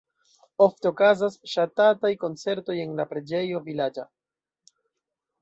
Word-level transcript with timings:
Ofte 0.65 0.87
okazas 0.89 1.37
ŝatataj 1.51 2.11
koncertoj 2.23 2.79
en 2.87 2.97
la 3.01 3.07
preĝejo 3.13 3.63
vilaĝa. 3.69 4.09